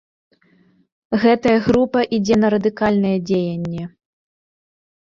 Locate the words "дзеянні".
3.29-3.83